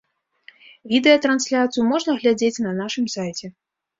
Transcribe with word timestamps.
Відэатрансляцыю 0.93 1.83
можна 1.91 2.11
глядзець 2.21 2.63
на 2.69 2.71
нашым 2.81 3.05
сайце. 3.17 3.45